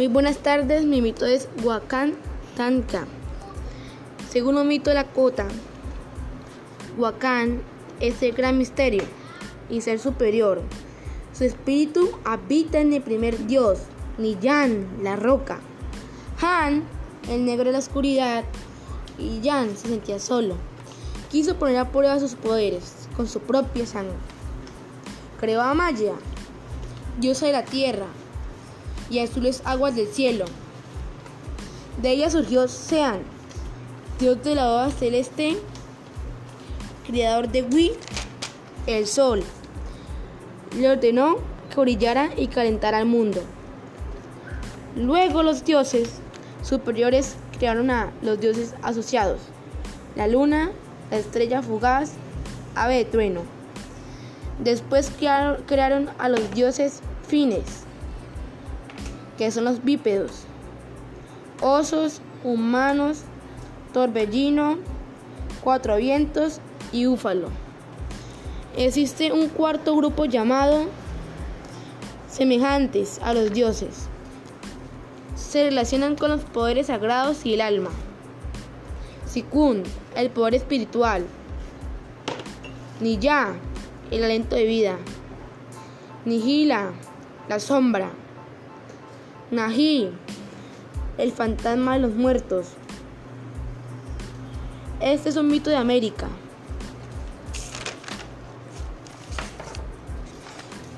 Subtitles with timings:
[0.00, 2.14] Muy buenas tardes, mi mito es Huacán
[2.56, 3.06] Tanca.
[4.30, 5.46] Según un mito de la cota,
[6.96, 7.60] Huacán
[8.00, 9.02] es el gran misterio
[9.68, 10.62] y ser superior.
[11.34, 13.80] Su espíritu habita en el primer dios,
[14.16, 15.60] Niyan, la roca.
[16.40, 16.82] Han,
[17.28, 18.44] el negro de la oscuridad,
[19.18, 20.54] y Yan se sentía solo.
[21.30, 24.16] Quiso poner a prueba sus poderes con su propia sangre.
[25.38, 26.14] Creó a Maya,
[27.18, 28.06] diosa de la tierra,
[29.10, 30.44] y azules aguas del cielo.
[32.00, 33.20] De ella surgió Sean,
[34.18, 35.58] dios de la boda celeste,
[37.06, 37.92] creador de Wi,
[38.86, 39.42] el sol.
[40.78, 41.36] Le ordenó
[41.74, 43.42] que brillara y calentara al mundo.
[44.96, 46.20] Luego los dioses
[46.62, 49.40] superiores crearon a los dioses asociados,
[50.16, 50.70] la luna,
[51.10, 52.12] la estrella fugaz,
[52.74, 53.42] ave de trueno.
[54.58, 55.10] Después
[55.66, 57.84] crearon a los dioses fines,
[59.40, 60.42] que son los bípedos,
[61.62, 63.22] osos, humanos,
[63.94, 64.76] torbellino,
[65.64, 66.60] cuatro vientos
[66.92, 67.48] y úfalo.
[68.76, 70.88] Existe un cuarto grupo llamado
[72.30, 74.08] semejantes a los dioses.
[75.36, 77.88] Se relacionan con los poderes sagrados y el alma.
[79.24, 79.84] Sikun,
[80.16, 81.24] el poder espiritual.
[83.00, 83.54] Niya,
[84.10, 84.98] el aliento de vida.
[86.26, 86.90] Nihila,
[87.48, 88.10] la sombra.
[89.50, 90.12] Nahi,
[91.18, 92.68] el fantasma de los muertos.
[95.00, 96.28] Este es un mito de América.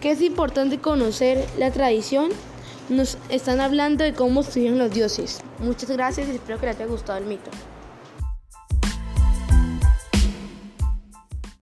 [0.00, 2.30] Que es importante conocer la tradición.
[2.88, 5.40] Nos están hablando de cómo estuvieron los dioses.
[5.58, 7.50] Muchas gracias y espero que les haya gustado el mito.